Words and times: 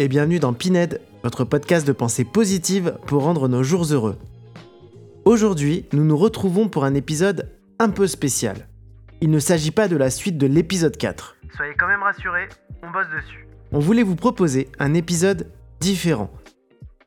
et 0.00 0.08
bienvenue 0.08 0.38
dans 0.38 0.54
Pined, 0.54 0.98
votre 1.22 1.44
podcast 1.44 1.86
de 1.86 1.92
pensée 1.92 2.24
positive 2.24 2.96
pour 3.06 3.22
rendre 3.22 3.48
nos 3.48 3.62
jours 3.62 3.84
heureux. 3.92 4.16
Aujourd'hui, 5.26 5.84
nous 5.92 6.04
nous 6.04 6.16
retrouvons 6.16 6.70
pour 6.70 6.86
un 6.86 6.94
épisode 6.94 7.50
un 7.78 7.90
peu 7.90 8.06
spécial. 8.06 8.66
Il 9.20 9.30
ne 9.30 9.38
s'agit 9.38 9.72
pas 9.72 9.88
de 9.88 9.98
la 9.98 10.08
suite 10.08 10.38
de 10.38 10.46
l'épisode 10.46 10.96
4. 10.96 11.36
Soyez 11.54 11.74
quand 11.78 11.86
même 11.86 12.02
rassurés, 12.02 12.48
on 12.82 12.90
bosse 12.90 13.08
dessus. 13.14 13.46
On 13.72 13.78
voulait 13.78 14.02
vous 14.02 14.16
proposer 14.16 14.70
un 14.78 14.94
épisode 14.94 15.52
différent. 15.80 16.30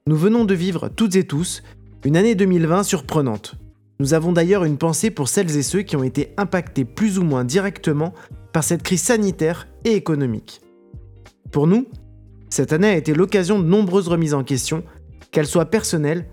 Nous 0.05 0.16
venons 0.16 0.45
de 0.45 0.53
vivre 0.53 0.88
toutes 0.88 1.16
et 1.16 1.25
tous 1.25 1.64
une 2.05 2.16
année 2.16 2.36
2020 2.36 2.84
surprenante. 2.84 3.55
Nous 4.00 4.14
avons 4.14 4.34
d'ailleurs 4.34 4.66
une 4.66 4.78
pensée 4.78 5.09
pour 5.09 5.30
celles 5.30 5.58
et 5.58 5.64
ceux 5.64 5.81
qui 5.81 5.95
ont 5.95 6.03
été 6.03 6.31
impactés 6.38 6.86
plus 6.86 7.17
ou 7.17 7.23
moins 7.23 7.44
directement 7.44 8.14
par 8.52 8.64
cette 8.64 8.84
crise 8.84 9.02
sanitaire 9.02 9.67
et 9.84 9.95
économique. 9.95 10.62
Pour 11.52 11.66
nous, 11.66 11.88
cette 12.53 12.71
année 12.71 12.89
a 12.89 12.95
été 12.95 13.16
l'occasion 13.16 13.59
de 13.59 13.66
nombreuses 13.66 14.07
remises 14.07 14.35
en 14.35 14.43
question, 14.43 14.84
qu'elles 15.31 15.48
soient 15.48 15.71
personnelles 15.71 16.27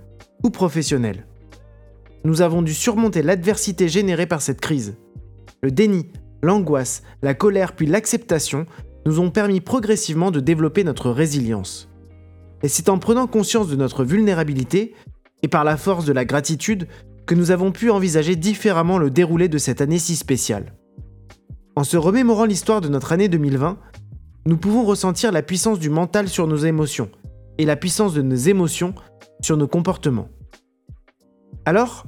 ou 0.44 0.50
professionnelles. 0.50 1.26
Nous 2.24 2.42
avons 2.42 2.60
dû 2.60 2.74
surmonter 2.74 3.22
l'adversité 3.22 3.88
générée 3.88 4.26
par 4.26 4.42
cette 4.42 4.60
crise. 4.60 4.98
Le 5.62 5.70
déni, 5.70 6.10
l'angoisse, 6.42 7.04
la 7.22 7.32
colère 7.32 7.74
puis 7.74 7.86
l'acceptation 7.86 8.66
nous 9.06 9.18
ont 9.18 9.30
permis 9.30 9.62
progressivement 9.62 10.30
de 10.30 10.40
développer 10.40 10.84
notre 10.84 11.10
résilience. 11.10 11.88
Et 12.62 12.68
c'est 12.68 12.90
en 12.90 12.98
prenant 12.98 13.26
conscience 13.26 13.68
de 13.68 13.76
notre 13.76 14.04
vulnérabilité 14.04 14.94
et 15.42 15.48
par 15.48 15.64
la 15.64 15.78
force 15.78 16.04
de 16.04 16.12
la 16.12 16.26
gratitude 16.26 16.86
que 17.24 17.34
nous 17.34 17.50
avons 17.50 17.72
pu 17.72 17.88
envisager 17.88 18.36
différemment 18.36 18.98
le 18.98 19.08
déroulé 19.08 19.48
de 19.48 19.56
cette 19.56 19.80
année 19.80 19.98
si 19.98 20.16
spéciale. 20.16 20.74
En 21.76 21.84
se 21.84 21.96
remémorant 21.96 22.44
l'histoire 22.44 22.82
de 22.82 22.88
notre 22.88 23.12
année 23.12 23.28
2020, 23.28 23.78
nous 24.50 24.56
pouvons 24.56 24.84
ressentir 24.84 25.30
la 25.30 25.42
puissance 25.42 25.78
du 25.78 25.90
mental 25.90 26.28
sur 26.28 26.48
nos 26.48 26.56
émotions 26.56 27.08
et 27.56 27.64
la 27.64 27.76
puissance 27.76 28.14
de 28.14 28.20
nos 28.20 28.34
émotions 28.34 28.96
sur 29.40 29.56
nos 29.56 29.68
comportements. 29.68 30.28
Alors, 31.64 32.04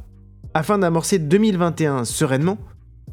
afin 0.52 0.76
d'amorcer 0.76 1.20
2021 1.20 2.04
sereinement, 2.04 2.58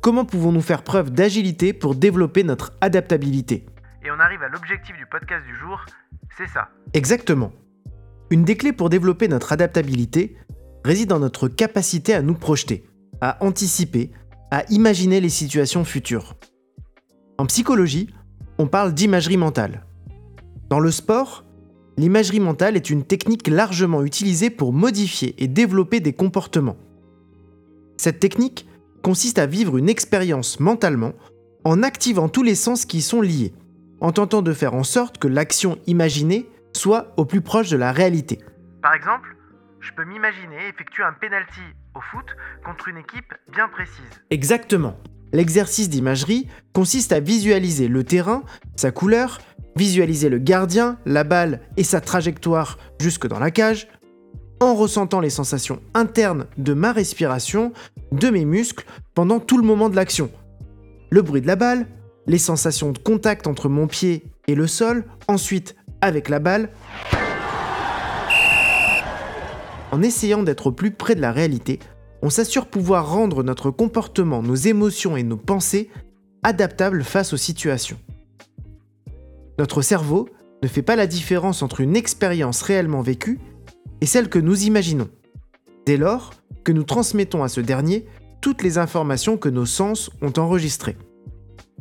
comment 0.01 0.25
pouvons-nous 0.25 0.63
faire 0.63 0.81
preuve 0.81 1.11
d'agilité 1.11 1.73
pour 1.73 1.93
développer 1.93 2.43
notre 2.43 2.73
adaptabilité? 2.81 3.67
Et 4.03 4.09
on 4.09 4.19
arrive 4.19 4.41
à 4.41 4.49
l'objectif 4.49 4.97
du 4.97 5.05
podcast 5.05 5.45
du 5.45 5.55
jour, 5.59 5.79
c'est 6.35 6.47
ça. 6.47 6.69
Exactement. 6.93 7.51
Une 8.31 8.43
des 8.43 8.57
clés 8.57 8.73
pour 8.73 8.89
développer 8.89 9.27
notre 9.27 9.51
adaptabilité 9.51 10.37
réside 10.83 11.09
dans 11.09 11.19
notre 11.19 11.47
capacité 11.47 12.15
à 12.15 12.23
nous 12.23 12.33
projeter, 12.33 12.83
à 13.21 13.37
anticiper, 13.45 14.11
à 14.49 14.63
imaginer 14.71 15.21
les 15.21 15.29
situations 15.29 15.85
futures. 15.85 16.33
En 17.37 17.45
psychologie, 17.45 18.09
on 18.59 18.67
parle 18.67 18.93
d'imagerie 18.93 19.37
mentale. 19.37 19.85
Dans 20.69 20.81
le 20.81 20.91
sport, 20.91 21.45
l'imagerie 21.97 22.41
mentale 22.41 22.75
est 22.75 22.89
une 22.89 23.05
technique 23.05 23.47
largement 23.47 24.03
utilisée 24.03 24.49
pour 24.49 24.73
modifier 24.73 25.33
et 25.41 25.47
développer 25.47 26.01
des 26.01 26.13
comportements. 26.13 26.77
Cette 27.97 28.19
technique 28.19 28.67
consiste 29.01 29.39
à 29.39 29.45
vivre 29.45 29.77
une 29.77 29.89
expérience 29.89 30.59
mentalement 30.59 31.13
en 31.63 31.83
activant 31.83 32.27
tous 32.27 32.43
les 32.43 32.55
sens 32.55 32.85
qui 32.85 32.97
y 32.97 33.01
sont 33.01 33.21
liés, 33.21 33.53
en 34.01 34.11
tentant 34.11 34.41
de 34.41 34.53
faire 34.53 34.73
en 34.73 34.83
sorte 34.83 35.17
que 35.17 35.27
l'action 35.27 35.79
imaginée 35.87 36.49
soit 36.75 37.13
au 37.17 37.25
plus 37.25 37.41
proche 37.41 37.69
de 37.69 37.77
la 37.77 37.93
réalité. 37.93 38.39
Par 38.81 38.93
exemple, 38.93 39.35
je 39.79 39.91
peux 39.93 40.03
m'imaginer 40.03 40.67
effectuer 40.67 41.03
un 41.03 41.13
penalty 41.13 41.61
au 41.95 42.01
foot 42.01 42.25
contre 42.65 42.89
une 42.89 42.97
équipe 42.97 43.33
bien 43.51 43.69
précise. 43.69 44.21
Exactement. 44.29 44.97
L'exercice 45.31 45.89
d'imagerie 45.89 46.47
consiste 46.73 47.11
à 47.11 47.19
visualiser 47.19 47.87
le 47.87 48.03
terrain, 48.03 48.43
sa 48.75 48.91
couleur, 48.91 49.39
visualiser 49.75 50.29
le 50.29 50.39
gardien, 50.39 50.97
la 51.05 51.23
balle 51.23 51.61
et 51.77 51.83
sa 51.83 52.01
trajectoire 52.01 52.79
jusque 52.99 53.27
dans 53.27 53.39
la 53.39 53.51
cage, 53.51 53.87
en 54.59 54.75
ressentant 54.75 55.19
les 55.19 55.29
sensations 55.29 55.81
internes 55.93 56.47
de 56.57 56.73
ma 56.73 56.91
respiration, 56.91 57.71
de 58.11 58.29
mes 58.29 58.45
muscles 58.45 58.85
pendant 59.13 59.39
tout 59.39 59.57
le 59.57 59.63
moment 59.63 59.89
de 59.89 59.95
l'action. 59.95 60.31
Le 61.11 61.21
bruit 61.21 61.41
de 61.41 61.47
la 61.47 61.55
balle, 61.55 61.87
les 62.27 62.37
sensations 62.37 62.91
de 62.91 62.97
contact 62.97 63.47
entre 63.47 63.69
mon 63.69 63.87
pied 63.87 64.23
et 64.47 64.55
le 64.55 64.67
sol, 64.67 65.05
ensuite 65.27 65.75
avec 66.01 66.27
la 66.27 66.39
balle. 66.39 66.69
En 69.91 70.01
essayant 70.01 70.43
d'être 70.43 70.67
au 70.67 70.71
plus 70.71 70.91
près 70.91 71.15
de 71.15 71.21
la 71.21 71.31
réalité, 71.31 71.79
on 72.21 72.29
s'assure 72.29 72.67
pouvoir 72.67 73.11
rendre 73.11 73.43
notre 73.43 73.71
comportement, 73.71 74.41
nos 74.41 74.55
émotions 74.55 75.17
et 75.17 75.23
nos 75.23 75.37
pensées 75.37 75.89
adaptables 76.43 77.03
face 77.03 77.33
aux 77.33 77.37
situations. 77.37 77.99
Notre 79.57 79.81
cerveau 79.81 80.29
ne 80.63 80.67
fait 80.67 80.81
pas 80.81 80.95
la 80.95 81.07
différence 81.07 81.61
entre 81.61 81.81
une 81.81 81.95
expérience 81.95 82.61
réellement 82.61 83.01
vécue 83.01 83.39
et 84.01 84.05
celle 84.05 84.29
que 84.29 84.39
nous 84.39 84.63
imaginons, 84.63 85.09
dès 85.85 85.97
lors 85.97 86.31
que 86.63 86.71
nous 86.71 86.83
transmettons 86.83 87.43
à 87.43 87.49
ce 87.49 87.61
dernier 87.61 88.05
toutes 88.41 88.63
les 88.63 88.77
informations 88.77 89.37
que 89.37 89.49
nos 89.49 89.65
sens 89.65 90.09
ont 90.21 90.33
enregistrées. 90.37 90.97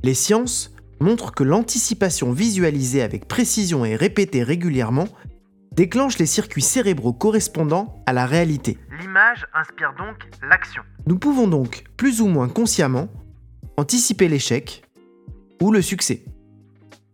Les 0.03 0.15
sciences 0.15 0.73
montrent 1.01 1.33
que 1.33 1.45
l'anticipation 1.45 2.33
visualisée 2.33 3.03
avec 3.03 3.29
précision 3.29 3.85
et 3.85 3.95
répétée 3.95 4.43
régulièrement 4.43 5.09
déclenche 5.79 6.19
les 6.19 6.27
circuits 6.27 6.61
cérébraux 6.61 7.13
correspondant 7.13 8.03
à 8.05 8.13
la 8.13 8.27
réalité. 8.27 8.79
L'image 9.01 9.47
inspire 9.55 9.95
donc 9.97 10.17
l'action. 10.43 10.83
Nous 11.07 11.21
pouvons 11.21 11.47
donc, 11.47 11.85
plus 11.97 12.21
ou 12.21 12.27
moins 12.27 12.49
consciemment, 12.49 13.09
anticiper 13.77 14.27
l'échec 14.27 14.83
ou 15.63 15.71
le 15.71 15.81
succès. 15.81 16.25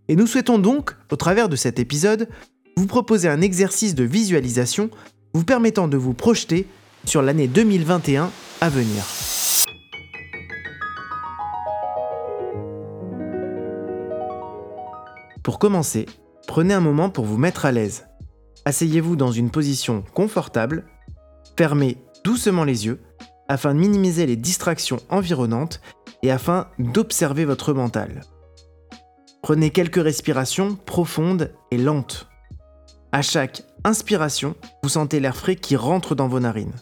Et 0.09 0.17
nous 0.17 0.27
souhaitons 0.27 0.59
donc, 0.59 0.97
au 1.13 1.17
travers 1.17 1.51
de 1.51 1.57
cet 1.57 1.79
épisode, 1.79 2.27
vous 2.79 2.87
proposer 2.87 3.29
un 3.29 3.43
exercice 3.43 3.95
de 3.95 4.03
visualisation 4.03 4.89
vous 5.35 5.45
permettant 5.45 5.87
de 5.87 5.99
vous 5.99 6.15
projeter 6.15 6.67
sur 7.05 7.21
l'année 7.21 7.49
2021 7.49 8.31
à 8.63 8.69
venir. 8.71 9.05
Pour 15.43 15.59
commencer, 15.59 16.07
prenez 16.49 16.73
un 16.73 16.81
moment 16.81 17.11
pour 17.11 17.27
vous 17.27 17.37
mettre 17.37 17.67
à 17.67 17.73
l'aise. 17.73 18.07
Asseyez-vous 18.65 19.17
dans 19.17 19.31
une 19.31 19.51
position 19.51 20.05
confortable, 20.15 20.85
fermez 21.59 21.99
doucement 22.25 22.65
les 22.65 22.87
yeux 22.87 23.01
afin 23.49 23.75
de 23.75 23.79
minimiser 23.79 24.27
les 24.27 24.37
distractions 24.37 25.01
environnantes 25.11 25.81
et 26.23 26.31
afin 26.31 26.69
d'observer 26.79 27.45
votre 27.45 27.75
mental. 27.75 28.23
Prenez 29.43 29.69
quelques 29.69 30.03
respirations 30.03 30.77
profondes 30.77 31.53
et 31.71 31.77
lentes. 31.77 32.29
À 33.13 33.21
chaque 33.21 33.65
inspiration, 33.85 34.57
vous 34.83 34.89
sentez 34.89 35.21
l'air 35.21 35.37
frais 35.37 35.57
qui 35.57 35.77
rentre 35.77 36.15
dans 36.15 36.29
vos 36.29 36.41
narines. 36.41 36.73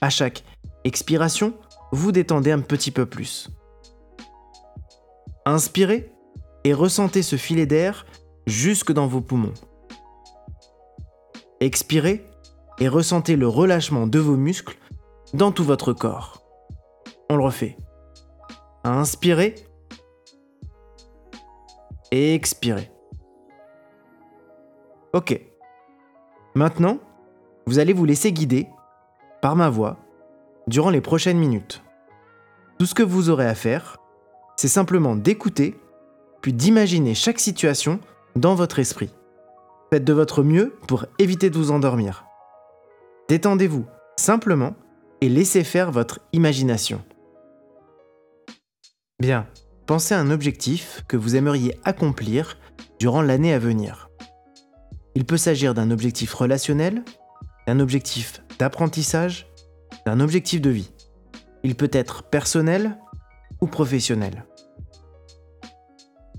À 0.00 0.10
chaque 0.10 0.42
expiration, 0.82 1.54
vous 1.92 2.10
détendez 2.10 2.50
un 2.50 2.60
petit 2.60 2.90
peu 2.90 3.06
plus. 3.06 3.48
Inspirez 5.44 6.10
et 6.64 6.74
ressentez 6.74 7.22
ce 7.22 7.36
filet 7.36 7.66
d'air 7.66 8.04
jusque 8.48 8.90
dans 8.90 9.06
vos 9.06 9.20
poumons. 9.20 9.54
Expirez 11.60 12.26
et 12.78 12.88
ressentez 12.88 13.36
le 13.36 13.48
relâchement 13.48 14.06
de 14.06 14.18
vos 14.18 14.36
muscles 14.36 14.78
dans 15.32 15.52
tout 15.52 15.64
votre 15.64 15.92
corps. 15.92 16.42
On 17.30 17.36
le 17.36 17.44
refait. 17.44 17.76
Inspirez. 18.84 19.54
Et 22.12 22.34
expirez. 22.34 22.90
Ok. 25.12 25.40
Maintenant, 26.54 26.98
vous 27.66 27.78
allez 27.78 27.92
vous 27.92 28.04
laisser 28.04 28.32
guider 28.32 28.68
par 29.40 29.56
ma 29.56 29.70
voix 29.70 29.96
durant 30.66 30.90
les 30.90 31.00
prochaines 31.00 31.38
minutes. 31.38 31.82
Tout 32.78 32.86
ce 32.86 32.94
que 32.94 33.02
vous 33.02 33.30
aurez 33.30 33.46
à 33.46 33.54
faire, 33.54 33.96
c'est 34.56 34.68
simplement 34.68 35.16
d'écouter, 35.16 35.78
puis 36.42 36.52
d'imaginer 36.52 37.14
chaque 37.14 37.40
situation 37.40 37.98
dans 38.36 38.54
votre 38.54 38.78
esprit. 38.78 39.10
Faites 39.92 40.04
de 40.04 40.12
votre 40.12 40.42
mieux 40.42 40.74
pour 40.88 41.06
éviter 41.18 41.48
de 41.48 41.56
vous 41.56 41.70
endormir. 41.70 42.24
Détendez-vous 43.28 43.86
simplement 44.16 44.74
et 45.20 45.28
laissez 45.28 45.62
faire 45.62 45.92
votre 45.92 46.20
imagination. 46.32 47.02
Bien, 49.20 49.46
pensez 49.86 50.14
à 50.14 50.20
un 50.20 50.30
objectif 50.30 51.04
que 51.06 51.16
vous 51.16 51.36
aimeriez 51.36 51.78
accomplir 51.84 52.58
durant 52.98 53.22
l'année 53.22 53.54
à 53.54 53.58
venir. 53.58 54.10
Il 55.14 55.24
peut 55.24 55.36
s'agir 55.36 55.72
d'un 55.72 55.90
objectif 55.90 56.34
relationnel, 56.34 57.04
d'un 57.66 57.80
objectif 57.80 58.42
d'apprentissage, 58.58 59.48
d'un 60.04 60.20
objectif 60.20 60.60
de 60.60 60.70
vie. 60.70 60.92
Il 61.62 61.76
peut 61.76 61.90
être 61.92 62.24
personnel 62.24 62.98
ou 63.60 63.66
professionnel. 63.66 64.44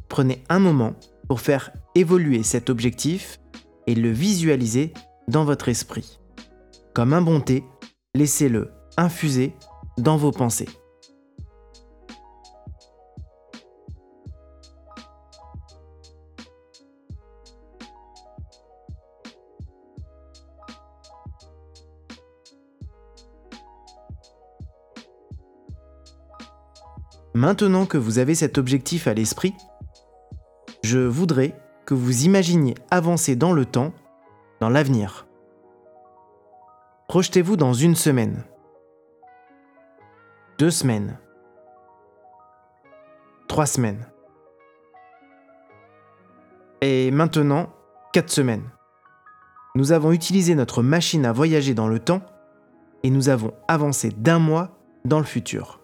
Prenez 0.09 0.43
un 0.49 0.59
moment 0.59 0.93
pour 1.27 1.41
faire 1.41 1.71
évoluer 1.95 2.43
cet 2.43 2.69
objectif 2.69 3.39
et 3.85 3.95
le 3.95 4.09
visualiser 4.09 4.93
dans 5.27 5.43
votre 5.43 5.69
esprit. 5.69 6.19
Comme 6.93 7.13
un 7.13 7.21
bonté, 7.21 7.63
laissez-le 8.15 8.71
infuser 8.97 9.53
dans 9.97 10.17
vos 10.17 10.31
pensées. 10.31 10.69
Maintenant 27.37 27.85
que 27.85 27.99
vous 27.99 28.17
avez 28.17 28.33
cet 28.33 28.57
objectif 28.57 29.05
à 29.05 29.13
l'esprit, 29.13 29.53
je 30.87 30.99
voudrais 30.99 31.53
que 31.85 31.93
vous 31.93 32.23
imaginiez 32.23 32.75
avancer 32.91 33.35
dans 33.35 33.51
le 33.51 33.65
temps, 33.65 33.91
dans 34.61 34.69
l'avenir. 34.69 35.27
Projetez-vous 37.09 37.57
dans 37.57 37.73
une 37.73 37.95
semaine, 37.95 38.45
deux 40.57 40.71
semaines, 40.71 41.19
trois 43.49 43.65
semaines. 43.65 44.07
Et 46.79 47.11
maintenant, 47.11 47.69
quatre 48.13 48.29
semaines. 48.29 48.69
Nous 49.75 49.91
avons 49.91 50.13
utilisé 50.13 50.55
notre 50.55 50.81
machine 50.81 51.25
à 51.25 51.33
voyager 51.33 51.73
dans 51.73 51.89
le 51.89 51.99
temps 51.99 52.21
et 53.03 53.09
nous 53.09 53.27
avons 53.27 53.53
avancé 53.67 54.09
d'un 54.09 54.39
mois 54.39 54.79
dans 55.03 55.19
le 55.19 55.25
futur. 55.25 55.81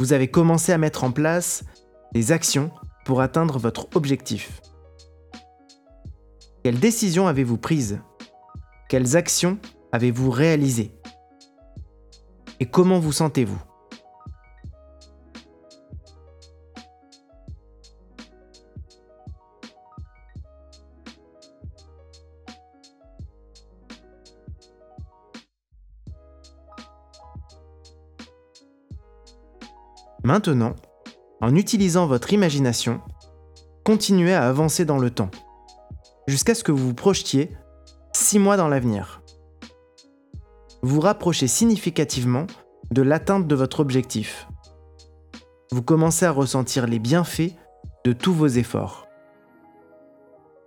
Vous 0.00 0.12
avez 0.12 0.28
commencé 0.28 0.72
à 0.72 0.78
mettre 0.78 1.04
en 1.04 1.12
place 1.12 1.64
des 2.12 2.32
actions 2.32 2.72
pour 3.04 3.20
atteindre 3.20 3.58
votre 3.58 3.88
objectif. 3.94 4.60
Quelles 6.62 6.78
décisions 6.78 7.26
avez-vous 7.26 7.58
prises? 7.58 8.00
Quelles 8.88 9.16
actions 9.16 9.58
avez-vous 9.92 10.30
réalisées? 10.30 10.94
Et 12.60 12.66
comment 12.66 12.98
vous 12.98 13.12
sentez-vous? 13.12 13.58
Maintenant, 30.22 30.76
en 31.40 31.54
utilisant 31.56 32.06
votre 32.06 32.32
imagination, 32.32 33.00
continuez 33.84 34.34
à 34.34 34.48
avancer 34.48 34.84
dans 34.84 34.98
le 34.98 35.10
temps, 35.10 35.30
jusqu'à 36.26 36.54
ce 36.54 36.64
que 36.64 36.72
vous 36.72 36.88
vous 36.88 36.94
projetiez 36.94 37.56
6 38.12 38.38
mois 38.38 38.56
dans 38.56 38.68
l'avenir. 38.68 39.22
Vous 40.82 41.00
rapprochez 41.00 41.46
significativement 41.46 42.46
de 42.90 43.02
l'atteinte 43.02 43.46
de 43.46 43.54
votre 43.54 43.80
objectif. 43.80 44.48
Vous 45.70 45.82
commencez 45.82 46.26
à 46.26 46.30
ressentir 46.30 46.86
les 46.86 46.98
bienfaits 46.98 47.54
de 48.04 48.12
tous 48.12 48.32
vos 48.32 48.48
efforts. 48.48 49.06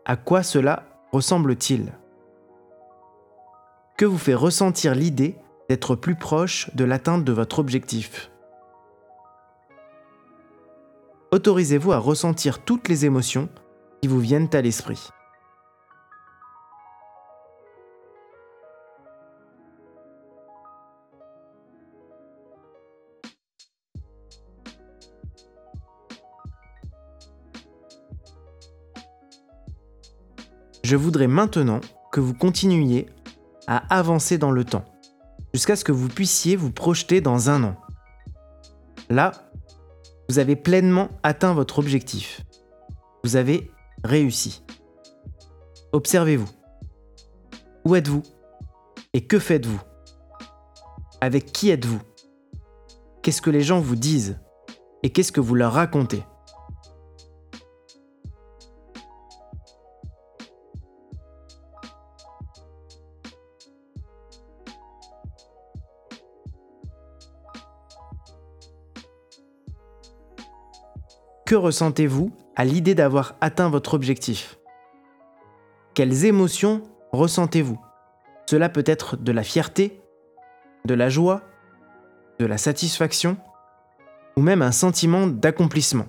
À 0.05 0.15
quoi 0.15 0.43
cela 0.43 0.83
ressemble-t-il? 1.11 1.93
Que 3.97 4.05
vous 4.05 4.17
fait 4.17 4.33
ressentir 4.33 4.95
l'idée 4.95 5.37
d'être 5.69 5.95
plus 5.95 6.15
proche 6.15 6.69
de 6.75 6.83
l'atteinte 6.83 7.23
de 7.23 7.31
votre 7.31 7.59
objectif? 7.59 8.32
Autorisez-vous 11.33 11.91
à 11.91 11.97
ressentir 11.97 12.63
toutes 12.63 12.87
les 12.87 13.05
émotions 13.05 13.49
qui 14.01 14.07
vous 14.07 14.19
viennent 14.19 14.49
à 14.53 14.61
l'esprit. 14.61 15.09
Je 30.83 30.95
voudrais 30.95 31.25
maintenant 31.25 31.81
que 32.11 32.19
vous 32.19 32.35
continuiez 32.35 33.07
à 33.65 33.77
avancer 33.95 34.37
dans 34.37 34.51
le 34.51 34.63
temps, 34.63 34.85
jusqu'à 35.55 35.75
ce 35.75 35.83
que 35.83 35.91
vous 35.91 36.09
puissiez 36.09 36.55
vous 36.55 36.71
projeter 36.71 37.21
dans 37.21 37.49
un 37.49 37.63
an. 37.63 37.75
Là, 39.09 39.31
vous 40.29 40.39
avez 40.39 40.55
pleinement 40.55 41.09
atteint 41.21 41.53
votre 41.53 41.79
objectif. 41.79 42.41
Vous 43.23 43.35
avez 43.35 43.69
réussi. 44.03 44.63
Observez-vous. 45.91 46.49
Où 47.85 47.95
êtes-vous? 47.95 48.23
Et 49.13 49.25
que 49.25 49.39
faites-vous? 49.39 49.81
Avec 51.21 51.51
qui 51.51 51.69
êtes-vous? 51.69 52.01
Qu'est-ce 53.21 53.41
que 53.41 53.49
les 53.49 53.61
gens 53.61 53.79
vous 53.79 53.95
disent? 53.95 54.39
Et 55.03 55.11
qu'est-ce 55.11 55.31
que 55.31 55.41
vous 55.41 55.55
leur 55.55 55.73
racontez? 55.73 56.23
Que 71.45 71.55
ressentez-vous 71.55 72.31
à 72.55 72.63
l'idée 72.63 72.95
d'avoir 72.95 73.35
atteint 73.41 73.69
votre 73.69 73.95
objectif? 73.95 74.57
Quelles 75.93 76.23
émotions 76.23 76.83
ressentez-vous? 77.11 77.79
Cela 78.49 78.69
peut 78.69 78.83
être 78.85 79.17
de 79.17 79.31
la 79.33 79.43
fierté, 79.43 80.01
de 80.85 80.93
la 80.93 81.09
joie, 81.09 81.41
de 82.39 82.45
la 82.45 82.57
satisfaction 82.57 83.35
ou 84.37 84.41
même 84.41 84.61
un 84.61 84.71
sentiment 84.71 85.27
d'accomplissement. 85.27 86.07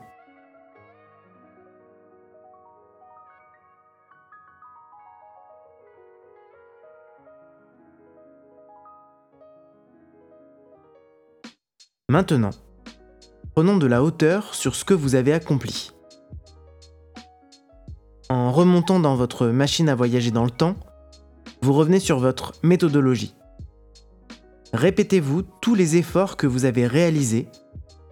Maintenant, 12.08 12.50
Prenons 13.54 13.76
de 13.76 13.86
la 13.86 14.02
hauteur 14.02 14.52
sur 14.52 14.74
ce 14.74 14.84
que 14.84 14.94
vous 14.94 15.14
avez 15.14 15.32
accompli. 15.32 15.92
En 18.28 18.50
remontant 18.50 18.98
dans 18.98 19.14
votre 19.14 19.46
machine 19.46 19.88
à 19.88 19.94
voyager 19.94 20.32
dans 20.32 20.42
le 20.42 20.50
temps, 20.50 20.74
vous 21.62 21.72
revenez 21.72 22.00
sur 22.00 22.18
votre 22.18 22.54
méthodologie. 22.64 23.36
Répétez-vous 24.72 25.42
tous 25.60 25.76
les 25.76 25.94
efforts 25.94 26.36
que 26.36 26.48
vous 26.48 26.64
avez 26.64 26.88
réalisés 26.88 27.46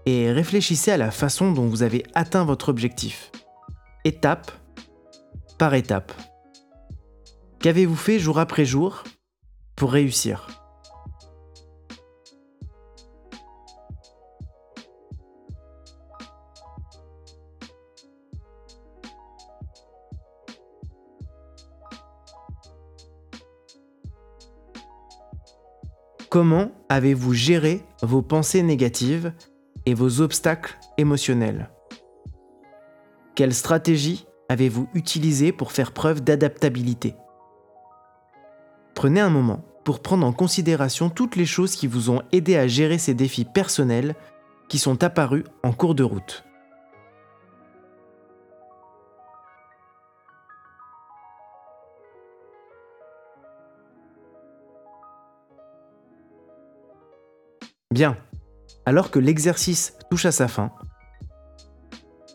et 0.07 0.31
réfléchissez 0.31 0.93
à 0.93 0.97
la 0.97 1.11
façon 1.11 1.51
dont 1.51 1.67
vous 1.67 1.83
avez 1.83 2.05
atteint 2.15 2.45
votre 2.45 2.69
objectif, 2.69 3.33
étape 4.05 4.53
par 5.59 5.75
étape. 5.75 6.13
Qu'avez-vous 7.59 7.97
fait 7.97 8.21
jour 8.21 8.39
après 8.39 8.65
jour 8.65 9.03
pour 9.75 9.91
réussir? 9.91 10.62
Comment 26.33 26.71
avez-vous 26.89 27.35
géré 27.35 27.83
vos 28.01 28.23
pensées 28.23 28.63
négatives 28.63 29.35
et 29.85 29.93
vos 29.93 30.23
obstacles 30.23 30.79
émotionnels? 30.97 31.69
Quelle 33.35 33.53
stratégie 33.53 34.25
avez-vous 34.49 34.89
utilisée 34.95 35.53
pour 35.53 35.73
faire 35.73 35.93
preuve 35.93 36.23
d'adaptabilité? 36.25 37.17
Prenez 38.95 39.21
un 39.21 39.29
moment 39.29 39.63
pour 39.85 40.01
prendre 40.01 40.27
en 40.27 40.33
considération 40.33 41.11
toutes 41.11 41.37
les 41.37 41.45
choses 41.45 41.77
qui 41.77 41.87
vous 41.87 42.09
ont 42.09 42.23
aidé 42.33 42.57
à 42.57 42.67
gérer 42.67 42.97
ces 42.97 43.13
défis 43.13 43.45
personnels 43.45 44.15
qui 44.71 44.79
sont 44.79 45.05
apparus 45.05 45.45
en 45.63 45.75
cours 45.75 45.95
de 45.95 46.03
route. 46.03 46.47
Bien. 57.93 58.17
Alors 58.87 59.11
que 59.11 59.19
l'exercice 59.19 59.99
touche 60.11 60.25
à 60.25 60.33
sa 60.33 60.49
fin, 60.49 60.73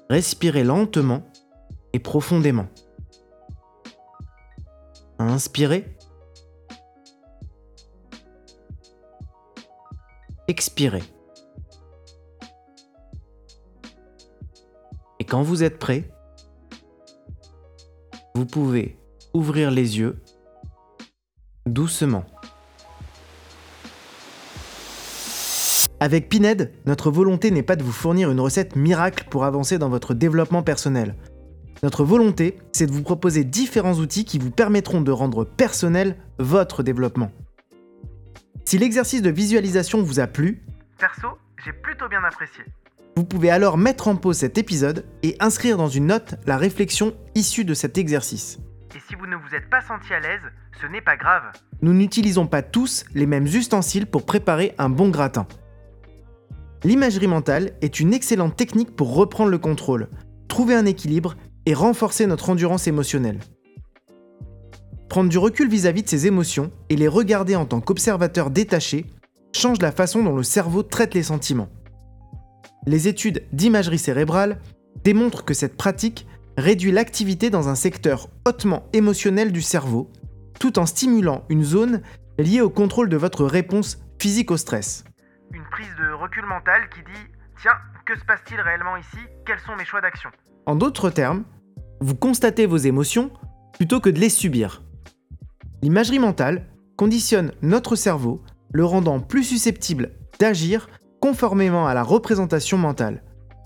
respirez 0.08 0.64
lentement 0.64 1.24
et 1.94 2.00
profondément. 2.00 2.68
Inspirez. 5.18 5.98
Expirez. 10.48 11.02
Et 15.18 15.26
quand 15.26 15.42
vous 15.42 15.64
êtes 15.64 15.80
prêt, 15.80 16.12
vous 18.36 18.46
pouvez 18.46 19.00
ouvrir 19.34 19.72
les 19.72 19.98
yeux 19.98 20.22
doucement. 21.66 22.26
Avec 26.00 26.30
Pined, 26.30 26.72
notre 26.86 27.10
volonté 27.10 27.50
n'est 27.50 27.64
pas 27.64 27.76
de 27.76 27.84
vous 27.84 27.92
fournir 27.92 28.30
une 28.30 28.40
recette 28.40 28.76
miracle 28.76 29.26
pour 29.32 29.46
avancer 29.46 29.80
dans 29.80 29.90
votre 29.90 30.14
développement 30.14 30.62
personnel. 30.62 31.16
Notre 31.82 32.04
volonté, 32.04 32.60
c'est 32.72 32.86
de 32.86 32.92
vous 32.92 33.02
proposer 33.02 33.44
différents 33.44 33.96
outils 33.96 34.24
qui 34.24 34.38
vous 34.38 34.52
permettront 34.52 35.02
de 35.02 35.12
rendre 35.12 35.44
personnel 35.44 36.16
votre 36.38 36.84
développement. 36.84 37.32
Si 38.66 38.78
l'exercice 38.78 39.24
de 39.24 39.32
visualisation 39.32 40.04
vous 40.04 40.20
a 40.20 40.28
plu, 40.28 40.64
perso, 41.00 41.30
j'ai 41.66 41.74
plutôt 41.74 42.08
bien 42.08 42.24
apprécié. 42.24 42.64
Vous 43.16 43.24
pouvez 43.24 43.50
alors 43.50 43.78
mettre 43.78 44.08
en 44.08 44.16
pause 44.16 44.38
cet 44.38 44.60
épisode 44.60 45.04
et 45.24 45.36
inscrire 45.40 45.78
dans 45.78 45.88
une 45.88 46.08
note 46.08 46.36
la 46.46 46.58
réflexion 46.58 47.16
issue 47.34 47.66
de 47.66 47.74
cet 47.74 47.98
exercice. 47.98 48.60
Et 48.96 49.00
si 49.08 49.16
vous 49.16 49.26
ne 49.26 49.36
vous 49.36 49.56
êtes 49.56 49.70
pas 49.70 49.82
senti 49.82 50.14
à 50.14 50.20
l'aise, 50.20 50.42
ce 50.80 50.86
n'est 50.86 51.02
pas 51.02 51.18
grave. 51.18 51.44
Nous 51.82 51.94
n'utilisons 51.94 52.46
pas 52.46 52.62
tous 52.62 53.06
les 53.16 53.26
mêmes 53.26 53.46
ustensiles 53.46 54.06
pour 54.06 54.26
préparer 54.26 54.76
un 54.78 54.90
bon 54.90 55.10
gratin. 55.10 55.48
L'imagerie 56.84 57.28
mentale 57.28 57.72
est 57.82 58.00
une 58.00 58.14
excellente 58.14 58.56
technique 58.56 58.96
pour 58.96 59.16
reprendre 59.16 59.50
le 59.50 59.58
contrôle, 59.58 60.10
trouver 60.48 60.76
un 60.76 60.86
équilibre 60.86 61.36
et 61.66 61.74
renforcer 61.74 62.28
notre 62.28 62.50
endurance 62.50 62.88
émotionnelle. 62.88 63.40
Prendre 65.10 65.30
du 65.30 65.38
recul 65.38 65.70
vis-à-vis 65.70 66.04
de 66.04 66.10
ses 66.10 66.28
émotions 66.28 66.72
et 66.90 66.96
les 66.96 67.08
regarder 67.08 67.56
en 67.56 67.66
tant 67.66 67.82
qu'observateur 67.82 68.52
détaché 68.52 69.06
change 69.56 69.82
la 69.82 69.92
façon 69.92 70.24
dont 70.24 70.36
le 70.36 70.44
cerveau 70.44 70.84
traite 70.84 71.16
les 71.16 71.24
sentiments. 71.24 71.70
Les 72.86 73.08
études 73.08 73.44
d'imagerie 73.52 73.98
cérébrale 73.98 74.60
démontrent 75.04 75.46
que 75.46 75.54
cette 75.54 75.78
pratique 75.78 76.28
réduit 76.58 76.92
l'activité 76.92 77.50
dans 77.50 77.70
un 77.70 77.76
secteur 77.76 78.30
hautement 78.46 78.84
émotionnel 78.94 79.52
du 79.52 79.62
cerveau, 79.62 80.12
tout 80.60 80.80
en 80.80 80.86
stimulant 80.86 81.44
une 81.50 81.64
zone 81.64 82.02
liée 82.38 82.62
au 82.62 82.70
contrôle 82.70 83.10
de 83.10 83.18
votre 83.18 83.46
réponse 83.46 84.00
physique 84.20 84.52
au 84.52 84.58
stress. 84.58 85.04
Une 85.54 85.64
prise 85.72 85.96
de 85.98 86.12
recul 86.12 86.46
mental 86.46 86.90
qui 86.90 87.02
dit 87.02 87.28
Tiens, 87.62 87.78
que 88.06 88.18
se 88.18 88.26
passe-t-il 88.26 88.60
réellement 88.60 88.98
ici? 88.98 89.18
Quels 89.46 89.60
sont 89.60 89.76
mes 89.76 89.86
choix 89.86 90.02
d'action? 90.02 90.30
En 90.66 90.76
d'autres 90.76 91.10
termes, 91.10 91.44
vous 92.02 92.16
constatez 92.16 92.66
vos 92.66 92.78
émotions 92.78 93.32
plutôt 93.74 94.00
que 94.00 94.10
de 94.10 94.20
les 94.20 94.30
subir. 94.30 94.84
L'imagerie 95.82 96.20
mentale 96.20 96.68
conditionne 96.98 97.54
notre 97.62 97.96
cerveau, 97.96 98.44
le 98.74 98.86
rendant 98.86 99.20
plus 99.20 99.44
susceptible 99.44 100.12
d'agir 100.40 100.90
conformément 101.20 101.88
à 101.88 101.94
la 101.94 102.04
représentation 102.04 102.78
mentale, 102.78 103.24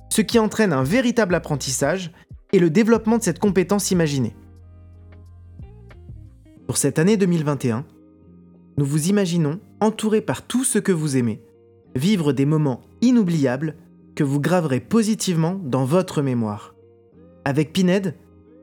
ce 0.09 0.21
qui 0.21 0.39
entraîne 0.39 0.73
un 0.73 0.83
véritable 0.83 1.35
apprentissage 1.35 2.11
et 2.53 2.59
le 2.59 2.69
développement 2.69 3.17
de 3.17 3.23
cette 3.23 3.39
compétence 3.39 3.91
imaginée. 3.91 4.35
Pour 6.67 6.77
cette 6.77 7.00
année 7.00 7.17
2021, 7.17 7.85
nous 8.77 8.85
vous 8.85 9.09
imaginons 9.09 9.59
entouré 9.79 10.21
par 10.21 10.43
tout 10.43 10.63
ce 10.63 10.79
que 10.79 10.91
vous 10.91 11.17
aimez, 11.17 11.41
vivre 11.95 12.33
des 12.33 12.45
moments 12.45 12.81
inoubliables 13.01 13.75
que 14.15 14.24
vous 14.24 14.39
graverez 14.39 14.79
positivement 14.79 15.60
dans 15.63 15.86
votre 15.86 16.21
mémoire. 16.21 16.75
Avec 17.45 17.74
Pined, 17.74 18.15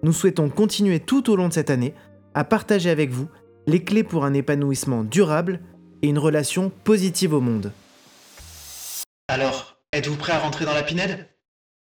nous 0.02 0.12
souhaitons 0.12 0.48
continuer 0.48 1.00
tout 1.00 1.30
au 1.30 1.36
long 1.36 1.48
de 1.48 1.52
cette 1.52 1.70
année 1.70 1.94
à 2.34 2.44
partager 2.44 2.90
avec 2.90 3.10
vous 3.10 3.28
les 3.66 3.82
clés 3.82 4.04
pour 4.04 4.24
un 4.24 4.34
épanouissement 4.34 5.04
durable 5.04 5.60
et 6.02 6.08
une 6.08 6.18
relation 6.18 6.70
positive 6.84 7.34
au 7.34 7.40
monde. 7.40 7.72
Alors, 9.28 9.76
êtes-vous 9.92 10.16
prêt 10.16 10.32
à 10.32 10.38
rentrer 10.38 10.64
dans 10.64 10.74
la 10.74 10.82
Pinède 10.82 11.28